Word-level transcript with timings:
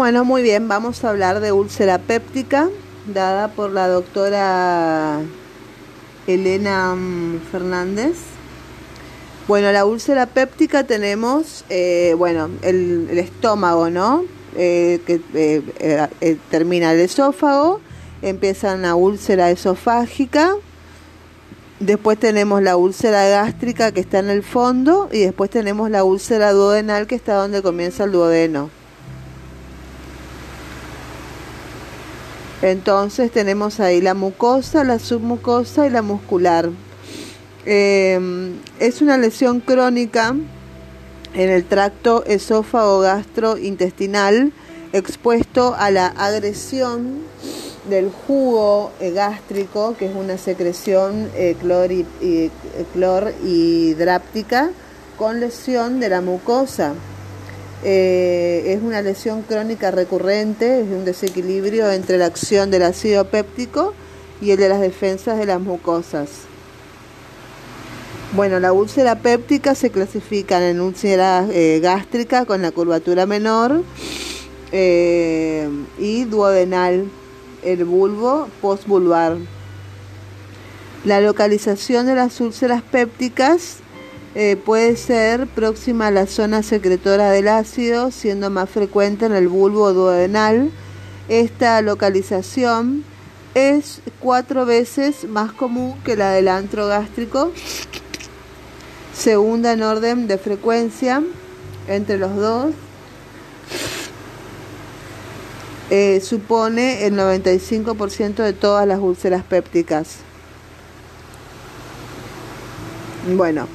Bueno, 0.00 0.24
muy 0.24 0.40
bien, 0.40 0.66
vamos 0.66 1.04
a 1.04 1.10
hablar 1.10 1.40
de 1.40 1.52
úlcera 1.52 1.98
péptica, 1.98 2.70
dada 3.12 3.48
por 3.48 3.70
la 3.70 3.86
doctora 3.86 5.20
Elena 6.26 6.94
mm, 6.94 7.40
Fernández. 7.52 8.16
Bueno, 9.46 9.70
la 9.72 9.84
úlcera 9.84 10.24
péptica 10.24 10.84
tenemos, 10.84 11.66
eh, 11.68 12.14
bueno, 12.16 12.48
el, 12.62 13.10
estómago, 13.18 13.90
¿no? 13.90 14.24
Eh, 14.56 15.02
que 15.06 15.20
eh, 15.34 16.38
termina 16.50 16.94
el 16.94 17.00
esófago, 17.00 17.82
empieza 18.22 18.76
una 18.76 18.94
úlcera 18.94 19.50
esofágica, 19.50 20.54
después 21.78 22.18
tenemos 22.18 22.62
la 22.62 22.78
úlcera 22.78 23.28
gástrica 23.28 23.92
que 23.92 24.00
está 24.00 24.20
en 24.20 24.30
el 24.30 24.44
fondo 24.44 25.10
y 25.12 25.18
después 25.18 25.50
tenemos 25.50 25.90
la 25.90 26.04
úlcera 26.04 26.52
duodenal 26.52 27.06
que 27.06 27.16
está 27.16 27.34
donde 27.34 27.60
comienza 27.60 28.04
el 28.04 28.12
duodeno. 28.12 28.79
Entonces 32.62 33.30
tenemos 33.30 33.80
ahí 33.80 34.00
la 34.00 34.14
mucosa, 34.14 34.84
la 34.84 34.98
submucosa 34.98 35.86
y 35.86 35.90
la 35.90 36.02
muscular. 36.02 36.70
Em, 37.64 38.54
es 38.78 39.00
una 39.00 39.16
lesión 39.16 39.60
crónica 39.60 40.34
en 41.34 41.50
el 41.50 41.64
tracto 41.64 42.24
esófago 42.24 43.00
gastrointestinal 43.00 44.52
expuesto 44.92 45.74
a 45.78 45.90
la 45.90 46.06
agresión 46.08 47.20
del 47.88 48.10
jugo 48.10 48.92
eh, 49.00 49.12
gástrico, 49.12 49.96
que 49.96 50.06
es 50.06 50.14
una 50.14 50.36
secreción 50.36 51.30
eh, 51.34 51.56
clor, 51.60 51.92
y, 51.92 52.06
y, 52.20 52.50
clor 52.92 53.32
hidráptica, 53.44 54.70
con 55.16 55.40
lesión 55.40 56.00
de 56.00 56.08
la 56.08 56.20
mucosa. 56.20 56.94
Eh, 57.82 58.74
es 58.74 58.82
una 58.82 59.00
lesión 59.00 59.42
crónica 59.42 59.90
recurrente, 59.90 60.80
es 60.80 60.88
un 60.88 61.04
desequilibrio 61.04 61.90
entre 61.90 62.18
la 62.18 62.26
acción 62.26 62.70
del 62.70 62.82
ácido 62.82 63.24
péptico 63.24 63.94
y 64.42 64.50
el 64.50 64.58
de 64.58 64.68
las 64.68 64.80
defensas 64.80 65.38
de 65.38 65.46
las 65.46 65.60
mucosas. 65.60 66.28
Bueno, 68.32 68.60
la 68.60 68.72
úlcera 68.72 69.16
péptica 69.16 69.74
se 69.74 69.90
clasifica 69.90 70.68
en 70.68 70.80
úlcera 70.80 71.46
eh, 71.50 71.80
gástrica 71.82 72.44
con 72.44 72.62
la 72.62 72.70
curvatura 72.70 73.26
menor 73.26 73.82
eh, 74.72 75.68
y 75.98 76.24
duodenal, 76.24 77.10
el 77.64 77.84
bulbo 77.84 78.48
postvulvar. 78.60 79.38
La 81.04 81.20
localización 81.20 82.06
de 82.06 82.14
las 82.14 82.40
úlceras 82.40 82.82
pépticas 82.82 83.78
eh, 84.34 84.56
puede 84.56 84.96
ser 84.96 85.48
próxima 85.48 86.06
a 86.06 86.10
la 86.12 86.26
zona 86.26 86.62
secretora 86.62 87.30
del 87.32 87.48
ácido, 87.48 88.12
siendo 88.12 88.48
más 88.48 88.70
frecuente 88.70 89.26
en 89.26 89.32
el 89.32 89.48
bulbo 89.48 89.92
duodenal. 89.92 90.70
Esta 91.28 91.82
localización 91.82 93.04
es 93.54 94.00
cuatro 94.20 94.66
veces 94.66 95.24
más 95.24 95.52
común 95.52 95.96
que 96.04 96.16
la 96.16 96.30
del 96.30 96.46
antro 96.46 96.86
gástrico, 96.86 97.52
segunda 99.12 99.72
en 99.72 99.82
orden 99.82 100.28
de 100.28 100.38
frecuencia 100.38 101.22
entre 101.88 102.16
los 102.16 102.36
dos. 102.36 102.74
Eh, 105.90 106.20
supone 106.20 107.04
el 107.06 107.14
95% 107.14 108.44
de 108.44 108.52
todas 108.52 108.86
las 108.86 109.00
úlceras 109.00 109.42
pépticas. 109.42 110.18
Bueno, 113.36 113.66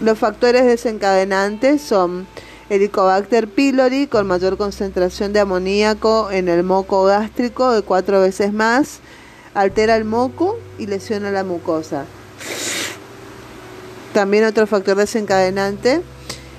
los 0.00 0.18
factores 0.18 0.64
desencadenantes 0.66 1.80
son 1.80 2.26
Helicobacter 2.68 3.48
pylori 3.48 4.08
con 4.08 4.26
mayor 4.26 4.56
concentración 4.56 5.32
de 5.32 5.40
amoníaco 5.40 6.30
en 6.30 6.48
el 6.48 6.64
moco 6.64 7.04
gástrico 7.04 7.70
de 7.72 7.82
cuatro 7.82 8.20
veces 8.20 8.52
más, 8.52 8.98
altera 9.54 9.96
el 9.96 10.04
moco 10.04 10.58
y 10.76 10.86
lesiona 10.86 11.30
la 11.30 11.44
mucosa. 11.44 12.06
También 14.12 14.44
otro 14.44 14.66
factor 14.66 14.96
desencadenante 14.96 16.02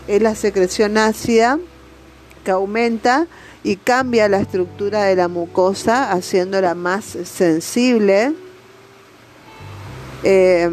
es 0.07 0.22
la 0.22 0.34
secreción 0.35 0.97
ácida 0.97 1.59
que 2.45 2.51
aumenta 2.51 3.28
y 3.63 3.75
cambia 3.75 4.29
la 4.29 4.40
estructura 4.40 5.03
de 5.03 5.16
la 5.17 5.28
mucosa 5.28 6.11
haciéndola 6.11 6.73
más 6.73 7.03
sensible. 7.25 8.34
Eh, 10.23 10.69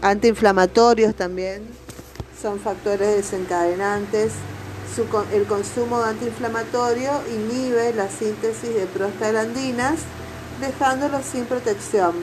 antiinflamatorios 0.00 1.14
también 1.14 1.75
son 2.40 2.60
factores 2.60 3.16
desencadenantes. 3.16 4.32
el 5.32 5.44
consumo 5.46 6.00
de 6.00 6.10
antiinflamatorio 6.10 7.10
inhibe 7.28 7.92
la 7.94 8.08
síntesis 8.08 8.74
de 8.74 8.86
prostaglandinas, 8.86 10.00
dejándolo 10.60 11.20
sin 11.22 11.44
protección. 11.44 12.14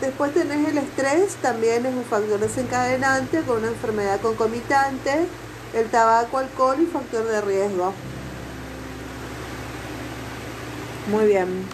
Después 0.00 0.32
tenés 0.32 0.66
el 0.66 0.78
estrés, 0.78 1.34
también 1.42 1.84
es 1.84 1.94
un 1.94 2.04
factor 2.04 2.40
desencadenante 2.40 3.42
con 3.42 3.58
una 3.58 3.68
enfermedad 3.68 4.20
concomitante, 4.20 5.26
el 5.74 5.86
tabaco, 5.90 6.38
alcohol 6.38 6.76
y 6.80 6.86
factor 6.86 7.24
de 7.24 7.40
riesgo. 7.42 7.92
Muy 11.10 11.26
bien. 11.26 11.66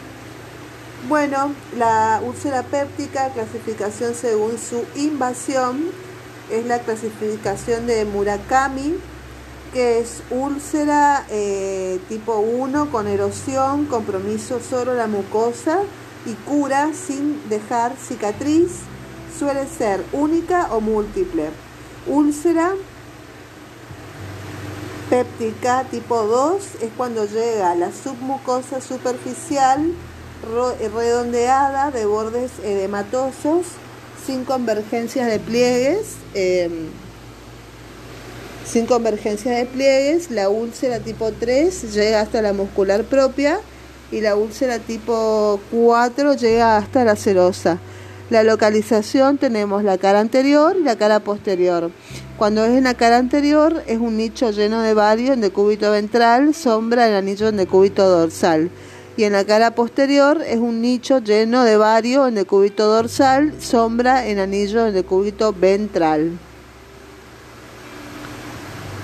Bueno, 1.08 1.52
la 1.76 2.20
úlcera 2.24 2.64
péptica, 2.64 3.30
clasificación 3.30 4.14
según 4.14 4.58
su 4.58 4.84
invasión 4.96 6.05
es 6.50 6.66
la 6.66 6.78
clasificación 6.80 7.86
de 7.86 8.04
Murakami, 8.04 8.94
que 9.72 9.98
es 9.98 10.22
úlcera 10.30 11.26
eh, 11.28 12.00
tipo 12.08 12.38
1 12.38 12.90
con 12.90 13.06
erosión, 13.06 13.86
compromiso 13.86 14.60
solo 14.60 14.94
la 14.94 15.06
mucosa 15.06 15.80
y 16.24 16.32
cura 16.48 16.90
sin 16.94 17.48
dejar 17.48 17.94
cicatriz. 17.96 18.72
Suele 19.38 19.66
ser 19.66 20.02
única 20.12 20.68
o 20.70 20.80
múltiple. 20.80 21.50
Úlcera 22.06 22.72
péptica 25.10 25.84
tipo 25.90 26.22
2 26.22 26.62
es 26.80 26.90
cuando 26.96 27.26
llega 27.26 27.74
la 27.74 27.92
submucosa 27.92 28.80
superficial 28.80 29.92
redondeada 30.94 31.90
de 31.90 32.06
bordes 32.06 32.52
edematosos 32.62 33.66
sin 34.26 34.44
convergencias 34.44 35.30
de 35.30 35.38
pliegues, 35.38 36.16
em, 36.34 36.88
sin 38.66 38.86
convergencias 38.86 39.56
de 39.56 39.66
pliegues, 39.66 40.30
la 40.32 40.48
úlcera 40.48 40.98
tipo 40.98 41.30
3 41.30 41.94
llega 41.94 42.20
hasta 42.20 42.42
la 42.42 42.52
muscular 42.52 43.04
propia 43.04 43.60
y 44.10 44.20
la 44.20 44.34
úlcera 44.34 44.80
tipo 44.80 45.60
4 45.70 46.34
llega 46.34 46.76
hasta 46.76 47.04
la 47.04 47.14
serosa. 47.14 47.78
La 48.28 48.42
localización 48.42 49.38
tenemos 49.38 49.84
la 49.84 49.98
cara 49.98 50.18
anterior 50.18 50.74
y 50.76 50.82
la 50.82 50.96
cara 50.96 51.20
posterior. 51.20 51.92
Cuando 52.36 52.64
es 52.64 52.76
en 52.76 52.84
la 52.84 52.94
cara 52.94 53.18
anterior 53.18 53.84
es 53.86 53.98
un 53.98 54.16
nicho 54.16 54.50
lleno 54.50 54.82
de 54.82 54.94
vario 54.94 55.32
en 55.32 55.40
decúbito 55.40 55.92
ventral, 55.92 56.52
sombra 56.52 57.06
el 57.06 57.14
anillo 57.14 57.46
en 57.46 57.56
decúbito 57.56 58.08
dorsal 58.08 58.70
y 59.16 59.24
en 59.24 59.32
la 59.32 59.44
cara 59.44 59.74
posterior 59.74 60.42
es 60.46 60.58
un 60.58 60.82
nicho 60.82 61.20
lleno 61.20 61.64
de 61.64 61.76
vario 61.76 62.26
en 62.26 62.34
decúbito 62.34 62.86
dorsal, 62.86 63.54
sombra 63.60 64.26
en 64.26 64.38
anillo 64.38 64.86
en 64.86 64.94
decúbito 64.94 65.52
ventral. 65.52 66.38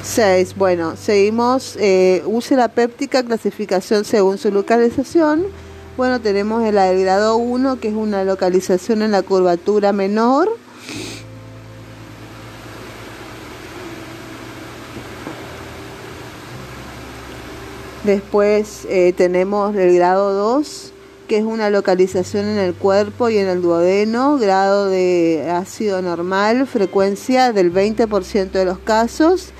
6. 0.02 0.56
Bueno, 0.56 0.96
seguimos. 0.96 1.76
Eh, 1.78 2.22
úlcera 2.26 2.68
péptica, 2.68 3.22
clasificación 3.22 4.04
según 4.04 4.36
su 4.36 4.50
localización. 4.50 5.46
Bueno, 5.96 6.20
tenemos 6.20 6.64
el 6.64 6.74
grado 6.74 7.36
1, 7.36 7.80
que 7.80 7.88
es 7.88 7.94
una 7.94 8.24
localización 8.24 9.02
en 9.02 9.12
la 9.12 9.22
curvatura 9.22 9.92
menor. 9.92 10.50
Después 18.04 18.84
eh, 18.88 19.14
tenemos 19.16 19.76
el 19.76 19.94
grado 19.94 20.32
2, 20.32 20.92
que 21.28 21.36
es 21.36 21.44
una 21.44 21.70
localización 21.70 22.46
en 22.46 22.58
el 22.58 22.74
cuerpo 22.74 23.30
y 23.30 23.38
en 23.38 23.46
el 23.46 23.62
duodeno, 23.62 24.38
grado 24.38 24.88
de 24.88 25.48
ácido 25.48 26.02
normal, 26.02 26.66
frecuencia 26.66 27.52
del 27.52 27.72
20% 27.72 28.50
de 28.50 28.64
los 28.64 28.80
casos. 28.80 29.50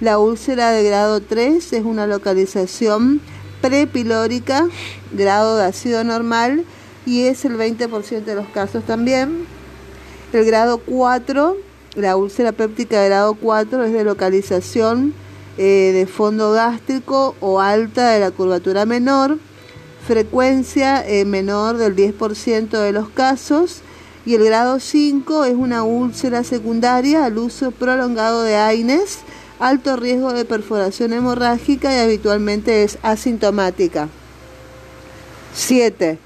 La 0.00 0.18
úlcera 0.18 0.72
de 0.72 0.82
grado 0.82 1.20
3 1.20 1.72
es 1.72 1.84
una 1.84 2.08
localización 2.08 3.20
prepilórica, 3.60 4.66
grado 5.12 5.56
de 5.58 5.66
ácido 5.66 6.02
normal, 6.02 6.64
y 7.06 7.26
es 7.26 7.44
el 7.44 7.56
20% 7.56 8.24
de 8.24 8.34
los 8.34 8.48
casos 8.48 8.82
también. 8.82 9.46
El 10.32 10.44
grado 10.44 10.78
4, 10.78 11.56
la 11.94 12.16
úlcera 12.16 12.50
péptica 12.50 13.00
de 13.00 13.08
grado 13.10 13.34
4 13.34 13.84
es 13.84 13.92
de 13.92 14.02
localización 14.02 15.14
eh, 15.58 15.92
de 15.94 16.06
fondo 16.06 16.52
gástrico 16.52 17.34
o 17.40 17.60
alta 17.60 18.10
de 18.10 18.20
la 18.20 18.30
curvatura 18.30 18.86
menor, 18.86 19.38
frecuencia 20.06 21.06
eh, 21.06 21.24
menor 21.24 21.76
del 21.76 21.94
10% 21.94 22.70
de 22.70 22.92
los 22.92 23.08
casos 23.10 23.82
y 24.24 24.34
el 24.34 24.44
grado 24.44 24.80
5 24.80 25.44
es 25.44 25.54
una 25.54 25.82
úlcera 25.82 26.44
secundaria 26.44 27.24
al 27.24 27.38
uso 27.38 27.70
prolongado 27.70 28.42
de 28.42 28.56
AINES, 28.56 29.18
alto 29.58 29.96
riesgo 29.96 30.32
de 30.32 30.44
perforación 30.44 31.12
hemorrágica 31.12 31.94
y 31.94 31.98
habitualmente 31.98 32.84
es 32.84 32.98
asintomática. 33.02 34.08
7. 35.54 36.18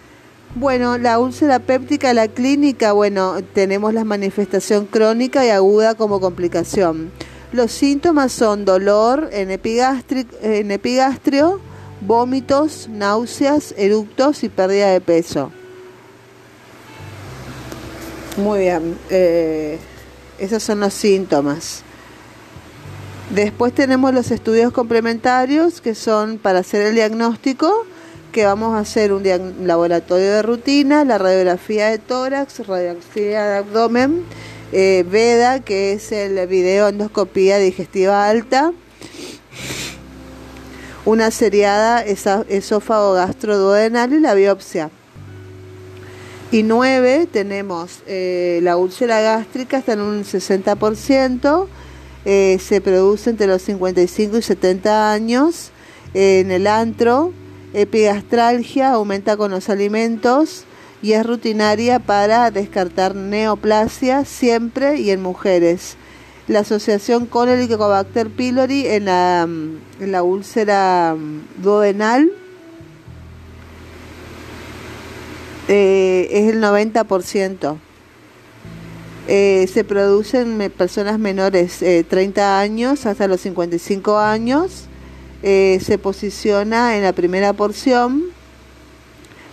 Bueno, 0.55 0.96
la 0.96 1.19
úlcera 1.19 1.58
péptica, 1.58 2.14
la 2.14 2.29
clínica, 2.29 2.93
bueno, 2.93 3.37
tenemos 3.52 3.93
la 3.93 4.05
manifestación 4.05 4.87
crónica 4.87 5.44
y 5.44 5.50
aguda 5.50 5.94
como 5.94 6.20
complicación. 6.20 7.11
Los 7.56 7.73
síntomas 7.73 8.32
son 8.32 8.67
dolor 8.67 9.31
en, 9.32 9.50
en 9.50 10.70
epigastrio, 10.70 11.58
vómitos, 12.03 12.87
náuseas, 12.91 13.75
eructos 13.79 14.44
y 14.44 14.50
pérdida 14.50 14.91
de 14.91 15.00
peso. 15.00 15.50
Muy 18.37 18.58
bien, 18.58 18.99
eh, 19.08 19.79
esos 20.38 20.62
son 20.62 20.81
los 20.81 20.93
síntomas. 20.93 21.81
Después 23.31 23.73
tenemos 23.73 24.12
los 24.12 24.31
estudios 24.31 24.70
complementarios 24.70 25.81
que 25.81 25.94
son 25.94 26.37
para 26.37 26.58
hacer 26.58 26.82
el 26.82 26.94
diagnóstico, 26.94 27.87
que 28.32 28.44
vamos 28.44 28.75
a 28.75 28.81
hacer 28.81 29.14
un 29.14 29.25
laboratorio 29.67 30.31
de 30.31 30.43
rutina, 30.43 31.06
la 31.06 31.17
radiografía 31.17 31.87
de 31.87 31.97
tórax, 31.97 32.67
radiografía 32.67 33.44
de 33.47 33.56
abdomen, 33.56 34.25
eh, 34.72 35.04
VEDA, 35.08 35.60
que 35.60 35.92
es 35.92 36.10
el 36.12 36.44
video 36.48 36.88
endoscopía 36.88 37.58
digestiva 37.58 38.28
alta, 38.28 38.72
una 41.04 41.30
seriada 41.30 42.02
esófago 42.02 43.12
gastroduodenal 43.12 44.12
y 44.12 44.20
la 44.20 44.34
biopsia. 44.34 44.90
Y 46.50 46.62
nueve, 46.62 47.28
tenemos 47.30 48.00
eh, 48.06 48.60
la 48.62 48.76
úlcera 48.76 49.20
gástrica, 49.20 49.78
está 49.78 49.92
en 49.92 50.00
un 50.00 50.24
60%, 50.24 51.66
eh, 52.24 52.58
se 52.60 52.80
produce 52.80 53.30
entre 53.30 53.46
los 53.46 53.62
55 53.62 54.38
y 54.38 54.42
70 54.42 55.12
años. 55.12 55.70
en 56.14 56.50
el 56.50 56.66
antro, 56.66 57.32
epigastralgia 57.72 58.92
aumenta 58.92 59.36
con 59.36 59.50
los 59.50 59.69
alimentos 59.69 60.65
y 61.06 61.12
es 61.12 61.25
rutinaria 61.25 62.00
para 62.00 62.50
descartar 62.50 63.14
neoplasia 63.14 64.25
siempre 64.25 64.97
y 64.97 65.12
en 65.12 65.23
mujeres. 65.23 65.97
La 66.49 66.61
asociación 66.61 67.26
con 67.26 67.49
el 67.49 67.61
Helicobacter 67.61 68.29
pylori 68.29 68.88
en 68.88 69.05
la, 69.05 69.43
en 69.43 70.12
la 70.12 70.25
úlcera 70.25 71.14
duodenal 71.58 72.32
eh, 75.69 76.26
es 76.32 76.53
el 76.53 76.61
90%. 76.61 77.76
Eh, 79.29 79.70
se 79.73 79.85
producen 79.85 80.61
en 80.61 80.73
personas 80.73 81.20
menores 81.20 81.82
eh, 81.82 82.03
30 82.03 82.58
años 82.58 83.06
hasta 83.06 83.29
los 83.29 83.43
55 83.43 84.19
años. 84.19 84.87
Eh, 85.44 85.79
se 85.85 85.99
posiciona 85.99 86.97
en 86.97 87.05
la 87.05 87.12
primera 87.12 87.53
porción. 87.53 88.35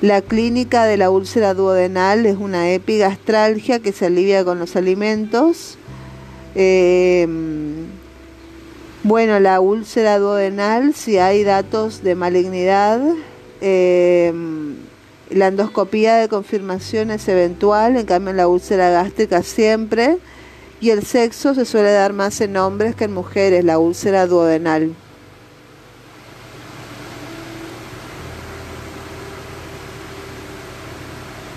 La 0.03 0.21
clínica 0.21 0.83
de 0.83 0.97
la 0.97 1.09
úlcera 1.09 1.53
duodenal 1.53 2.25
es 2.25 2.35
una 2.35 2.69
epigastralgia 2.69 3.79
que 3.79 3.93
se 3.93 4.07
alivia 4.07 4.43
con 4.43 4.59
los 4.59 4.75
alimentos. 4.75 5.77
Eh, 6.55 7.25
bueno, 9.03 9.39
la 9.39 9.61
úlcera 9.61 10.19
duodenal, 10.19 10.93
si 10.93 11.19
hay 11.19 11.45
datos 11.45 12.03
de 12.03 12.15
malignidad, 12.15 12.99
la 13.61 15.47
endoscopía 15.47 16.15
de 16.15 16.27
confirmación 16.27 17.09
es 17.09 17.25
eventual, 17.29 17.95
en 17.95 18.05
cambio 18.05 18.33
la 18.33 18.49
úlcera 18.49 18.89
gástrica 18.89 19.41
siempre. 19.41 20.17
Y 20.81 20.89
el 20.89 21.05
sexo 21.05 21.55
se 21.55 21.63
suele 21.63 21.93
dar 21.93 22.11
más 22.11 22.41
en 22.41 22.57
hombres 22.57 22.93
que 22.93 23.05
en 23.05 23.13
mujeres, 23.13 23.63
la 23.63 23.79
úlcera 23.79 24.27
duodenal. 24.27 24.97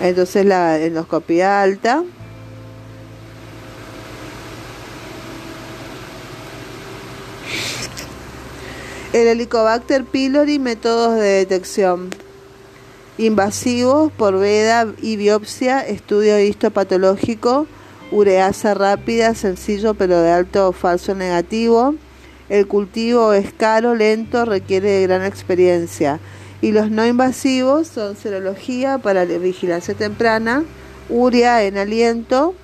Entonces 0.09 0.45
la 0.47 0.79
endoscopía 0.79 1.63
alta. 1.63 2.05
El 9.13 9.29
Helicobacter 9.29 10.05
pylori, 10.05 10.59
métodos 10.59 11.15
de 11.15 11.45
detección 11.45 12.11
invasivos 13.19 14.13
por 14.13 14.39
veda 14.39 14.93
y 15.01 15.17
biopsia, 15.17 15.81
estudio 15.81 16.39
histopatológico, 16.39 17.67
ureasa 18.11 18.75
rápida, 18.75 19.35
sencillo 19.35 19.95
pero 19.95 20.21
de 20.21 20.31
alto 20.31 20.73
falso 20.73 21.15
negativo. 21.15 21.95
El 22.49 22.67
cultivo 22.69 23.33
es 23.33 23.53
caro, 23.53 23.95
lento, 23.95 24.45
requiere 24.45 24.91
de 24.91 25.03
gran 25.03 25.25
experiencia. 25.25 26.21
Y 26.61 26.73
los 26.73 26.91
no 26.91 27.07
invasivos 27.07 27.89
son 27.89 28.17
serología 28.17 28.99
para 28.99 29.25
la 29.25 29.39
vigilancia 29.39 29.95
temprana, 29.95 30.65
urea 31.09 31.65
en 31.65 31.79
aliento 31.79 32.55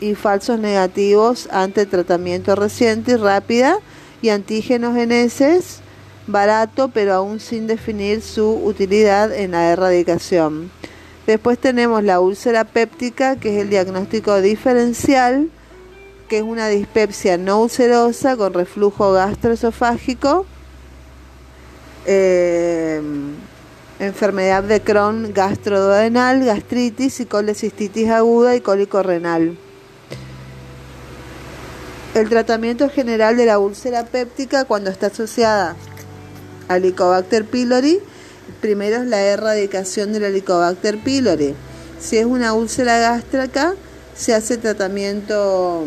y 0.00 0.14
falsos 0.14 0.58
negativos 0.60 1.48
ante 1.50 1.86
tratamiento 1.86 2.54
reciente 2.54 3.12
y 3.12 3.16
rápida 3.16 3.78
y 4.22 4.28
antígenos 4.28 4.94
geneses 4.94 5.80
barato, 6.28 6.88
pero 6.88 7.14
aún 7.14 7.40
sin 7.40 7.66
definir 7.66 8.22
su 8.22 8.52
utilidad 8.52 9.32
en 9.32 9.52
la 9.52 9.72
erradicación. 9.72 10.70
Después 11.26 11.58
tenemos 11.58 12.04
la 12.04 12.20
úlcera 12.20 12.64
péptica, 12.64 13.36
que 13.36 13.56
es 13.56 13.62
el 13.62 13.70
diagnóstico 13.70 14.40
diferencial, 14.40 15.48
que 16.28 16.38
es 16.38 16.42
una 16.42 16.68
dispepsia 16.68 17.38
no 17.38 17.62
ulcerosa 17.62 18.36
con 18.36 18.54
reflujo 18.54 19.12
gastroesofágico, 19.12 20.46
eh, 22.10 23.02
enfermedad 23.98 24.64
de 24.64 24.80
Crohn 24.80 25.34
gastroduodenal, 25.34 26.42
gastritis 26.42 27.20
y 27.20 27.26
colecistitis 27.26 28.08
aguda 28.08 28.56
y 28.56 28.62
cólico 28.62 29.02
renal. 29.02 29.58
El 32.14 32.30
tratamiento 32.30 32.88
general 32.88 33.36
de 33.36 33.44
la 33.44 33.58
úlcera 33.58 34.06
péptica 34.06 34.64
cuando 34.64 34.88
está 34.88 35.08
asociada 35.08 35.76
Helicobacter 36.70 37.44
pylori, 37.44 38.00
primero 38.62 38.96
es 39.02 39.06
la 39.06 39.20
erradicación 39.20 40.14
del 40.14 40.24
Helicobacter 40.24 40.98
pylori. 40.98 41.54
Si 42.00 42.16
es 42.16 42.24
una 42.24 42.54
úlcera 42.54 42.98
gástrica, 42.98 43.74
se 44.16 44.34
hace 44.34 44.56
tratamiento 44.56 45.84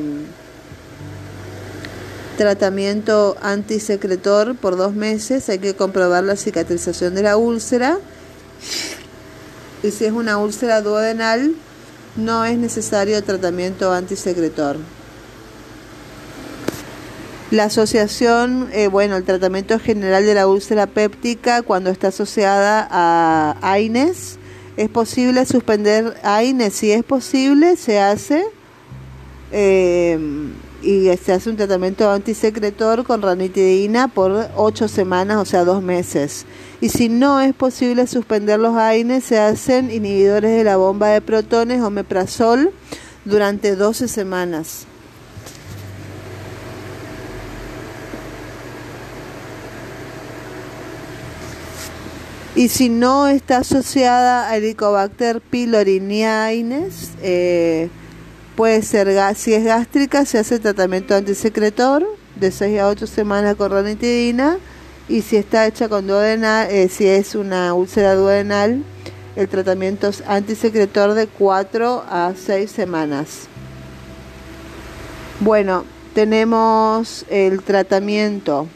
tratamiento 2.41 3.37
antisecretor 3.43 4.55
por 4.55 4.75
dos 4.75 4.95
meses, 4.95 5.47
hay 5.47 5.59
que 5.59 5.75
comprobar 5.75 6.23
la 6.23 6.35
cicatrización 6.35 7.13
de 7.13 7.21
la 7.21 7.37
úlcera. 7.37 7.99
Y 9.83 9.91
si 9.91 10.05
es 10.05 10.11
una 10.11 10.39
úlcera 10.39 10.81
duodenal, 10.81 11.53
no 12.15 12.43
es 12.43 12.57
necesario 12.57 13.23
tratamiento 13.23 13.93
antisecretor. 13.93 14.77
La 17.51 17.65
asociación, 17.65 18.69
eh, 18.73 18.87
bueno, 18.87 19.17
el 19.17 19.23
tratamiento 19.23 19.77
general 19.77 20.25
de 20.25 20.33
la 20.33 20.47
úlcera 20.47 20.87
péptica 20.87 21.61
cuando 21.61 21.91
está 21.91 22.07
asociada 22.07 22.87
a 22.89 23.55
AINES, 23.61 24.39
es 24.77 24.89
posible 24.89 25.45
suspender 25.45 26.17
AINES, 26.23 26.73
si 26.73 26.91
es 26.91 27.03
posible 27.03 27.75
se 27.75 27.99
hace 27.99 28.43
eh, 29.51 30.17
y 30.81 31.15
se 31.17 31.33
hace 31.33 31.49
un 31.49 31.57
tratamiento 31.57 32.09
antisecretor 32.09 33.03
con 33.03 33.21
ranitidina 33.21 34.07
por 34.07 34.49
ocho 34.55 34.87
semanas, 34.87 35.37
o 35.37 35.45
sea, 35.45 35.63
dos 35.63 35.83
meses. 35.83 36.45
Y 36.79 36.89
si 36.89 37.09
no 37.09 37.39
es 37.39 37.53
posible 37.53 38.07
suspender 38.07 38.59
los 38.59 38.75
AINES, 38.75 39.23
se 39.23 39.39
hacen 39.39 39.91
inhibidores 39.91 40.57
de 40.57 40.63
la 40.63 40.77
bomba 40.77 41.09
de 41.09 41.21
protones 41.21 41.81
o 41.81 41.89
meprazol 41.89 42.71
durante 43.25 43.75
12 43.75 44.07
semanas. 44.07 44.87
Y 52.55 52.67
si 52.67 52.89
no 52.89 53.27
está 53.27 53.59
asociada 53.59 54.49
a 54.49 54.57
Helicobacter 54.57 55.39
pylori 55.39 55.99
ni 55.99 56.25
AINES, 56.25 57.11
eh, 57.21 57.89
puede 58.55 58.81
ser, 58.81 59.09
si 59.35 59.53
es 59.53 59.63
gástrica, 59.63 60.25
se 60.25 60.39
hace 60.39 60.59
tratamiento 60.59 61.15
antisecretor 61.15 62.05
de 62.35 62.51
6 62.51 62.79
a 62.79 62.87
8 62.87 63.07
semanas 63.07 63.55
con 63.55 63.71
ranitidina. 63.71 64.57
Y 65.09 65.21
si 65.21 65.35
está 65.35 65.67
hecha 65.67 65.89
con 65.89 66.07
duodenal, 66.07 66.69
eh, 66.71 66.87
si 66.87 67.07
es 67.07 67.35
una 67.35 67.73
úlcera 67.73 68.15
duodenal, 68.15 68.83
el 69.35 69.47
tratamiento 69.47 70.07
es 70.07 70.23
antisecretor 70.27 71.13
de 71.13 71.27
4 71.27 72.03
a 72.09 72.33
6 72.35 72.71
semanas. 72.71 73.47
Bueno, 75.39 75.85
tenemos 76.13 77.25
el 77.29 77.63
tratamiento 77.63 78.67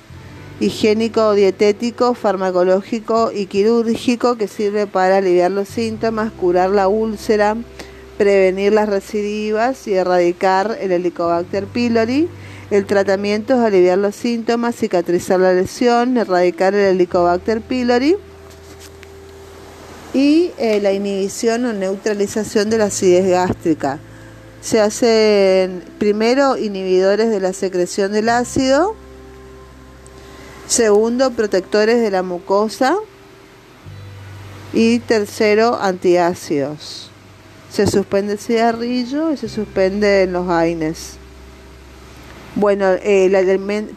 higiénico, 0.60 1.34
dietético, 1.34 2.13
farmacológico 2.13 3.32
y 3.32 3.46
quirúrgico 3.46 4.36
que 4.36 4.48
sirve 4.48 4.88
para 4.88 5.17
aliviar 5.17 5.51
los 5.51 5.67
síntomas, 5.67 6.32
curar 6.32 6.70
la 6.70 6.88
úlcera, 6.88 7.58
prevenir 8.17 8.74
las 8.74 8.89
recidivas 8.89 9.88
y 9.88 9.93
erradicar 9.93 10.77
el 10.79 10.91
Helicobacter 10.91 11.65
pylori. 11.65 12.29
El 12.72 12.86
tratamiento 12.86 13.53
es 13.53 13.60
aliviar 13.60 13.98
los 13.98 14.15
síntomas, 14.15 14.75
cicatrizar 14.75 15.39
la 15.39 15.53
lesión, 15.53 16.17
erradicar 16.17 16.74
el 16.74 16.95
Helicobacter 16.95 17.62
pylori 17.62 18.15
y 20.13 20.51
eh, 20.57 20.79
la 20.81 20.93
inhibición 20.93 21.65
o 21.65 21.74
neutralización 21.74 22.69
de 22.69 22.77
la 22.77 22.86
acidez 22.86 23.27
gástrica. 23.27 24.00
Se 24.62 24.79
hacen 24.79 25.84
primero 26.00 26.57
inhibidores 26.57 27.29
de 27.29 27.39
la 27.39 27.53
secreción 27.53 28.13
del 28.13 28.29
ácido, 28.29 28.95
segundo 30.67 31.31
protectores 31.31 32.01
de 32.01 32.10
la 32.10 32.24
mucosa 32.24 32.95
y 34.74 35.00
tercero 35.00 35.77
antiácidos. 35.79 37.12
Se 37.75 37.88
suspende 37.88 38.32
el 38.32 38.39
cigarrillo 38.39 39.34
y 39.34 39.36
se 39.36 39.50
suspenden 39.50 40.32
los 40.32 40.48
AINES. 40.48 41.17
Bueno, 42.55 42.91
el 43.03 43.34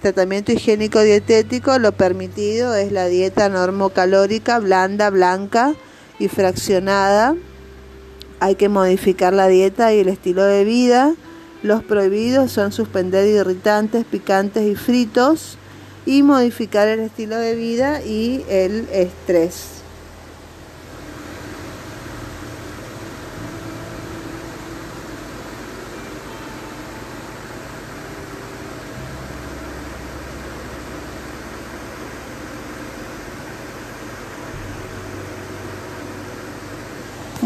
tratamiento 0.01 0.51
higiénico 0.51 1.01
dietético, 1.01 1.79
lo 1.79 1.93
permitido 1.93 2.75
es 2.75 2.91
la 2.91 3.07
dieta 3.07 3.49
normocalórica, 3.49 4.59
blanda, 4.59 5.11
blanca 5.11 5.77
y 6.19 6.27
fraccionada. 6.27 7.37
Hay 8.41 8.57
que 8.57 8.69
modificar 8.69 9.33
la 9.33 9.47
dieta 9.47 9.95
y 9.95 10.01
el 10.01 10.09
estilo 10.09 10.43
de 10.43 10.65
vida. 10.65 11.15
Los 11.63 11.85
prohibidos 11.85 12.51
son 12.51 12.73
suspender 12.73 13.29
irritantes, 13.29 14.05
picantes 14.05 14.67
y 14.67 14.75
fritos 14.75 15.57
y 16.05 16.25
modificar 16.25 16.89
el 16.89 16.99
estilo 16.99 17.37
de 17.37 17.55
vida 17.55 18.03
y 18.03 18.45
el 18.49 18.89
estrés. 18.91 19.78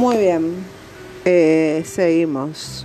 Muy 0.03 0.17
bien, 0.17 0.57
eh, 1.25 1.85
seguimos. 1.87 2.85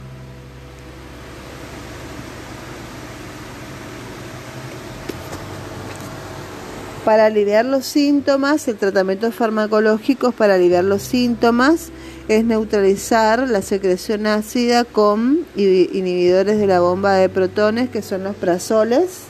Para 7.04 7.26
aliviar 7.26 7.66
los 7.66 7.88
síntomas, 7.88 8.68
el 8.68 8.78
tratamiento 8.78 9.32
farmacológico 9.32 10.32
para 10.32 10.54
aliviar 10.54 10.84
los 10.84 11.02
síntomas 11.02 11.90
es 12.28 12.46
neutralizar 12.46 13.50
la 13.50 13.64
secreción 13.64 14.28
ácida 14.28 14.84
con 14.84 15.40
inhibidores 15.56 16.60
de 16.60 16.68
la 16.68 16.82
bomba 16.82 17.16
de 17.16 17.30
protones, 17.30 17.90
que 17.90 18.04
son 18.04 18.26
los 18.26 18.36
prazoles, 18.36 19.22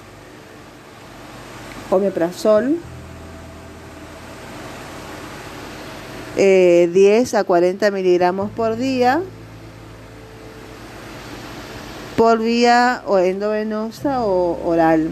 omeprazol, 1.90 2.80
10 6.38 7.34
eh, 7.34 7.38
a 7.38 7.44
40 7.44 7.92
miligramos 7.92 8.52
por 8.52 8.78
día 8.78 9.22
por 12.18 12.40
vía 12.40 13.04
o 13.06 13.20
endovenosa 13.20 14.26
o 14.26 14.60
oral. 14.68 15.10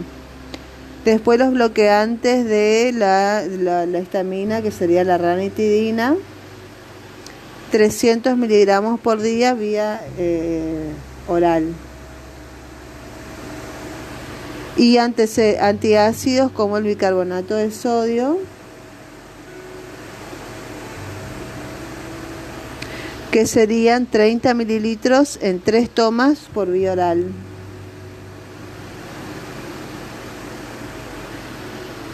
Después 1.04 1.38
los 1.38 1.52
bloqueantes 1.52 2.44
de 2.44 2.92
la, 2.92 3.44
la, 3.46 3.98
estamina, 3.98 4.60
que 4.60 4.72
sería 4.72 5.04
la 5.04 5.16
ranitidina, 5.16 6.16
300 7.70 8.36
miligramos 8.36 8.98
por 8.98 9.22
día 9.22 9.54
vía 9.54 10.00
eh, 10.18 10.90
oral. 11.28 11.72
Y 14.76 14.98
antiácidos 14.98 16.50
como 16.50 16.76
el 16.76 16.84
bicarbonato 16.84 17.54
de 17.54 17.70
sodio, 17.70 18.40
que 23.36 23.46
serían 23.46 24.06
30 24.06 24.54
mililitros 24.54 25.38
en 25.42 25.60
tres 25.60 25.90
tomas 25.90 26.38
por 26.54 26.72
vía 26.72 26.92
oral. 26.92 27.26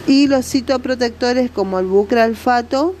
Y 0.05 0.27
los 0.27 0.45
citoprotectores 0.45 1.49
como 1.49 1.79
el 1.79 1.85
bucralfato, 1.85 2.93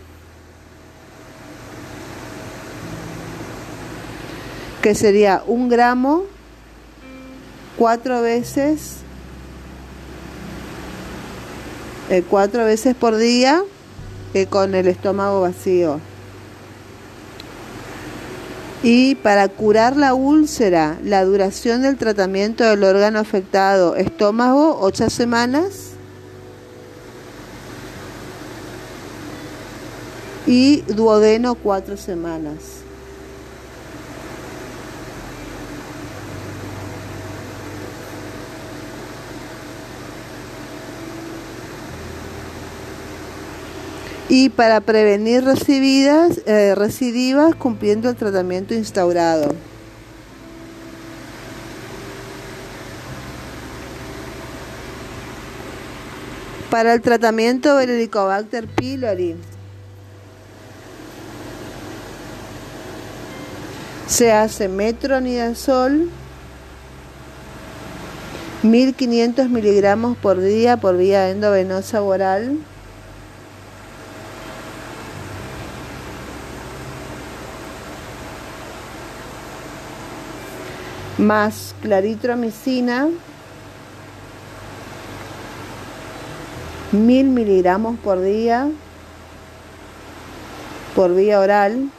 que 4.81 4.95
sería 4.95 5.43
un 5.45 5.67
gramo 5.67 6.23
cuatro 7.77 8.21
veces 8.21 8.99
eh, 12.09 12.23
cuatro 12.29 12.63
veces 12.63 12.95
por 12.95 13.17
día 13.17 13.63
eh, 14.33 14.45
con 14.45 14.75
el 14.75 14.87
estómago 14.87 15.41
vacío. 15.41 15.99
Y 18.85 19.15
para 19.15 19.47
curar 19.47 19.95
la 19.95 20.13
úlcera, 20.13 20.99
la 21.05 21.23
duración 21.23 21.83
del 21.83 21.95
tratamiento 21.95 22.65
del 22.65 22.83
órgano 22.83 23.17
afectado, 23.17 23.95
estómago, 23.95 24.77
8 24.81 25.09
semanas. 25.09 25.91
Y 30.45 30.81
duodeno, 30.81 31.55
4 31.55 31.95
semanas. 31.95 32.83
Y 44.29 44.49
para 44.49 44.81
prevenir 44.81 45.43
recidivas, 45.43 46.41
eh, 46.45 46.73
recidivas 46.75 47.55
cumpliendo 47.55 48.09
el 48.09 48.15
tratamiento 48.15 48.73
instaurado. 48.73 49.55
Para 56.69 56.93
el 56.93 57.01
tratamiento 57.01 57.75
del 57.77 57.91
Helicobacter 57.91 58.67
pylori 58.67 59.35
se 64.07 64.31
hace 64.31 64.67
metronidazol 64.67 66.09
1500 68.63 69.49
miligramos 69.49 70.17
por 70.17 70.39
día 70.39 70.77
por 70.77 70.97
vía 70.97 71.29
endovenosa 71.29 72.01
oral 72.01 72.57
más 81.23 81.73
claritromicina, 81.81 83.07
mil 86.91 87.25
miligramos 87.25 87.97
por 87.99 88.21
día 88.21 88.69
por 90.95 91.15
vía 91.15 91.39
oral 91.39 91.89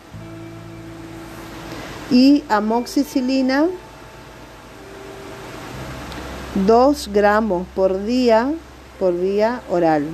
y 2.13 2.45
amoxicilina 2.49 3.67
2 6.67 7.11
gramos 7.13 7.67
por 7.75 8.05
día 8.05 8.53
por 9.01 9.19
vía 9.19 9.63
oral. 9.69 10.07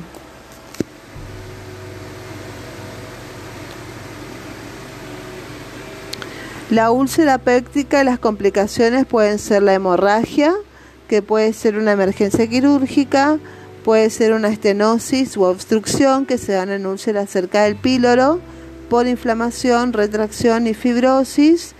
La 6.70 6.92
úlcera 6.92 7.38
péptica, 7.38 8.04
las 8.04 8.20
complicaciones 8.20 9.04
pueden 9.04 9.40
ser 9.40 9.64
la 9.64 9.74
hemorragia, 9.74 10.54
que 11.08 11.20
puede 11.20 11.52
ser 11.52 11.76
una 11.76 11.90
emergencia 11.90 12.46
quirúrgica, 12.46 13.40
puede 13.84 14.08
ser 14.08 14.32
una 14.34 14.50
estenosis 14.50 15.36
u 15.36 15.42
obstrucción 15.42 16.26
que 16.26 16.38
se 16.38 16.52
dan 16.52 16.70
en 16.70 16.86
úlceras 16.86 17.28
cerca 17.28 17.64
del 17.64 17.74
píloro, 17.74 18.38
por 18.88 19.08
inflamación, 19.08 19.92
retracción 19.92 20.68
y 20.68 20.74
fibrosis. 20.74 21.74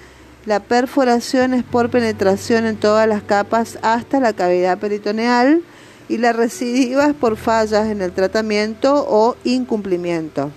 La 0.45 0.59
perforación 0.59 1.55
es 1.55 1.63
por 1.63 1.91
penetración 1.91 2.67
en 2.67 2.77
todas 2.77 3.07
las 3.07 3.23
capas 3.23 3.79
hasta 3.83 4.19
la 4.19 4.33
cavidad 4.33 4.79
peritoneal 4.79 5.63
y 6.09 6.19
la 6.19 6.33
recidiva 6.33 7.07
es 7.07 7.15
por 7.15 7.37
fallas 7.37 7.87
en 7.87 8.03
el 8.03 8.11
tratamiento 8.11 9.07
o 9.09 9.37
incumplimiento. 9.45 10.51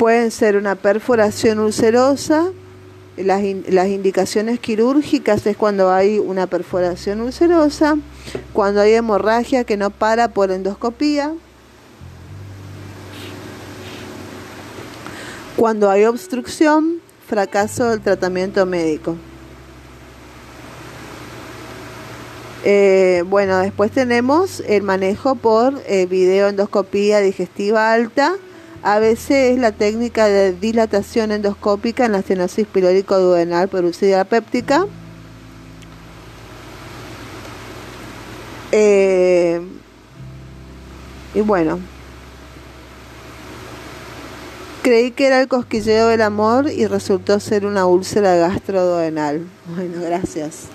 pueden 0.00 0.30
ser 0.30 0.56
una 0.56 0.76
perforación 0.76 1.58
ulcerosa, 1.58 2.52
las, 3.18 3.42
las, 3.68 3.88
indicaciones 3.88 4.58
quirúrgicas 4.58 5.46
es 5.46 5.58
cuando 5.58 5.92
hay 5.92 6.18
una 6.18 6.46
perforación 6.46 7.20
ulcerosa, 7.20 7.98
cuando 8.54 8.80
hay 8.80 8.94
hemorragia 8.94 9.64
que 9.64 9.76
no 9.76 9.90
para 9.90 10.28
por 10.28 10.52
endoscopía, 10.52 11.34
cuando 15.54 15.90
hay 15.90 16.06
obstrucción, 16.06 17.02
fracaso 17.28 17.90
del 17.90 18.00
tratamiento 18.00 18.64
médico. 18.64 19.18
Eh, 22.64 23.22
bueno, 23.26 23.58
después 23.58 23.90
tenemos 23.90 24.60
el 24.60 24.82
manejo 24.82 25.34
por 25.34 25.78
eh, 25.86 26.06
videoendoscopía 26.06 27.20
digestiva 27.20 27.92
alta 27.92 28.38
ABC 28.82 29.30
es 29.30 29.58
la 29.58 29.72
técnica 29.72 30.26
de 30.26 30.52
dilatación 30.52 31.32
endoscópica 31.32 32.06
en 32.06 32.12
la 32.12 32.18
estenosis 32.20 32.66
pilórico 32.66 33.18
duodenal 33.18 33.68
por 33.68 33.84
úlcera 33.84 34.24
péptica. 34.24 34.86
Eh, 38.72 39.60
y 41.34 41.40
bueno, 41.40 41.80
creí 44.82 45.10
que 45.10 45.26
era 45.26 45.40
el 45.40 45.48
cosquilleo 45.48 46.08
del 46.08 46.22
amor 46.22 46.70
y 46.70 46.86
resultó 46.86 47.38
ser 47.40 47.66
una 47.66 47.86
úlcera 47.86 48.36
gastroduodenal. 48.36 49.46
Bueno, 49.76 50.00
gracias. 50.00 50.68